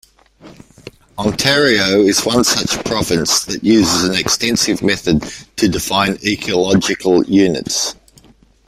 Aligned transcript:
Ontario 1.19 1.99
is 2.01 2.25
one 2.25 2.43
such 2.43 2.83
province 2.85 3.45
that 3.45 3.63
uses 3.63 4.03
an 4.03 4.15
extensive 4.15 4.81
method 4.81 5.21
to 5.57 5.69
define 5.69 6.17
ecological 6.25 7.23
units. 7.25 7.93